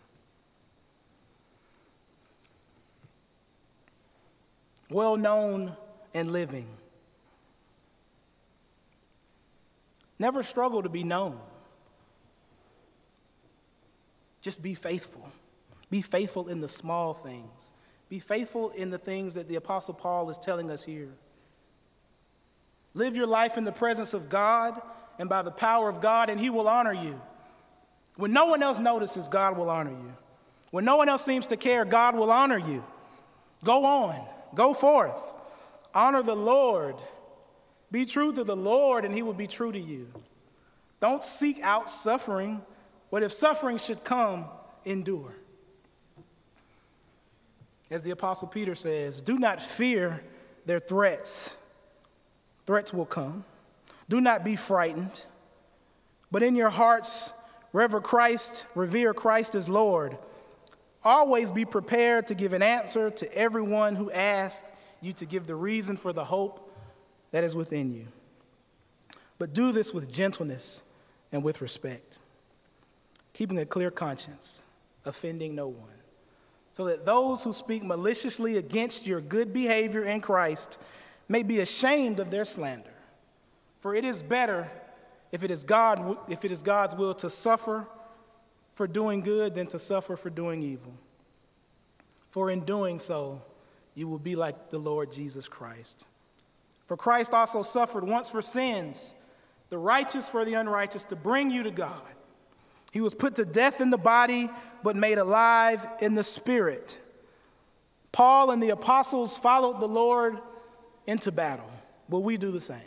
[4.89, 5.75] Well known
[6.13, 6.67] and living.
[10.17, 11.39] Never struggle to be known.
[14.41, 15.29] Just be faithful.
[15.89, 17.71] Be faithful in the small things.
[18.09, 21.09] Be faithful in the things that the Apostle Paul is telling us here.
[22.93, 24.81] Live your life in the presence of God
[25.19, 27.19] and by the power of God, and He will honor you.
[28.17, 30.15] When no one else notices, God will honor you.
[30.71, 32.83] When no one else seems to care, God will honor you.
[33.63, 35.33] Go on, go forth,
[35.93, 36.95] honor the Lord.
[37.91, 40.07] Be true to the Lord, and He will be true to you.
[40.99, 42.61] Don't seek out suffering,
[43.11, 44.45] but if suffering should come,
[44.85, 45.33] endure.
[47.91, 50.23] As the Apostle Peter says, do not fear
[50.65, 51.55] their threats.
[52.65, 53.45] Threats will come.
[54.09, 55.25] Do not be frightened,
[56.31, 57.33] but in your hearts,
[57.73, 60.17] rever Christ, revere Christ as Lord.
[61.03, 64.71] Always be prepared to give an answer to everyone who asks
[65.01, 66.64] you to give the reason for the hope
[67.35, 68.07] that is within you.
[69.37, 70.83] But do this with gentleness
[71.33, 72.17] and with respect,
[73.33, 74.63] keeping a clear conscience,
[75.03, 75.99] offending no one.
[76.71, 80.79] so that those who speak maliciously against your good behavior in Christ
[81.27, 82.93] may be ashamed of their slander.
[83.81, 84.71] For it is better
[85.33, 87.85] if it is, God, if it is God's will to suffer
[88.75, 90.93] for doing good than to suffer for doing evil.
[92.29, 93.41] For in doing so,
[93.93, 96.07] you will be like the Lord Jesus Christ.
[96.85, 99.15] For Christ also suffered once for sins,
[99.69, 102.01] the righteous for the unrighteous, to bring you to God.
[102.91, 104.49] He was put to death in the body,
[104.83, 107.01] but made alive in the spirit.
[108.11, 110.39] Paul and the apostles followed the Lord
[111.07, 111.69] into battle.
[112.07, 112.79] Will we do the same?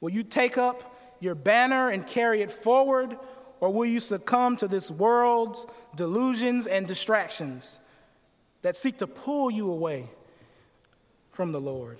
[0.00, 3.16] Will you take up your banner and carry it forward,
[3.60, 5.64] or will you succumb to this world's
[5.94, 7.80] delusions and distractions
[8.62, 10.10] that seek to pull you away
[11.30, 11.98] from the Lord?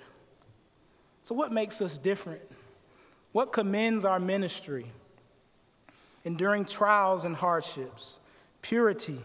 [1.23, 2.41] So, what makes us different?
[3.31, 4.85] What commends our ministry?
[6.25, 8.19] Enduring trials and hardships,
[8.61, 9.17] purity,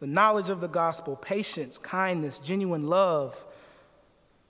[0.00, 3.44] the knowledge of the gospel, patience, kindness, genuine love,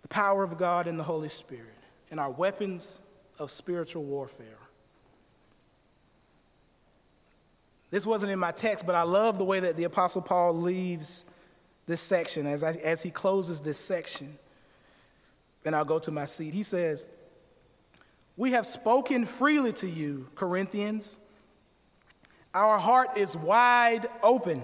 [0.02, 1.74] the power of God and the Holy Spirit,
[2.10, 3.00] and our weapons
[3.38, 4.58] of spiritual warfare.
[7.90, 11.26] This wasn't in my text, but I love the way that the Apostle Paul leaves
[11.86, 14.38] this section as, I, as he closes this section.
[15.64, 16.54] Then I'll go to my seat.
[16.54, 17.08] He says,
[18.36, 21.18] We have spoken freely to you, Corinthians.
[22.54, 24.62] Our heart is wide open.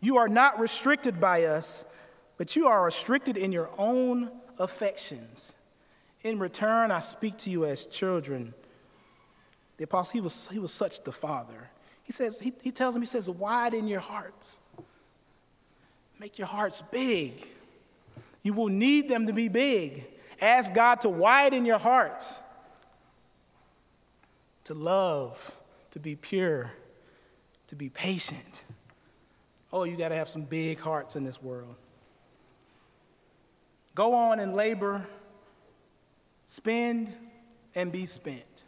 [0.00, 1.86] You are not restricted by us,
[2.36, 5.54] but you are restricted in your own affections.
[6.22, 8.52] In return, I speak to you as children.
[9.78, 11.70] The apostle, he was, he was such the father.
[12.02, 14.60] He says, he, he tells him, he says, widen your hearts.
[16.18, 17.46] Make your hearts big.
[18.42, 20.06] You will need them to be big.
[20.40, 22.40] Ask God to widen your hearts,
[24.64, 25.54] to love,
[25.90, 26.72] to be pure,
[27.66, 28.64] to be patient.
[29.72, 31.74] Oh, you got to have some big hearts in this world.
[33.94, 35.06] Go on and labor,
[36.46, 37.12] spend
[37.74, 38.64] and be spent.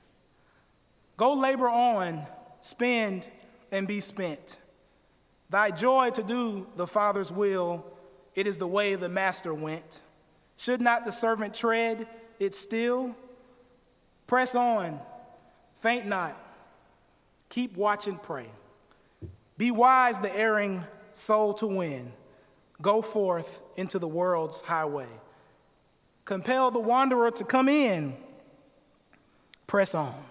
[1.17, 2.27] Go labor on,
[2.61, 3.29] spend
[3.71, 4.59] and be spent.
[5.49, 7.85] Thy joy to do the Father's will
[8.35, 10.01] it is the way the master went.
[10.57, 12.07] Should not the servant tread
[12.39, 13.15] it still?
[14.27, 14.99] Press on,
[15.75, 16.37] faint not,
[17.49, 18.47] keep watch and pray.
[19.59, 22.13] Be wise the erring soul to win.
[22.81, 25.09] Go forth into the world's highway.
[26.25, 28.17] Compel the wanderer to come in.
[29.67, 30.25] Press on,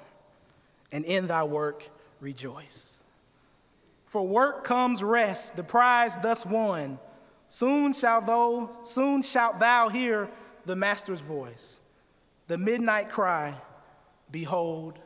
[0.91, 1.83] and in thy work
[2.19, 3.03] rejoice.
[4.05, 6.99] For work comes rest, the prize thus won.
[7.53, 10.29] Soon shall thou, soon shalt thou hear
[10.65, 11.81] the master's voice,
[12.47, 13.53] the midnight cry,
[14.31, 14.97] behold,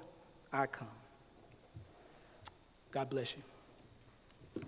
[0.53, 0.87] I come.
[2.91, 4.61] God bless you.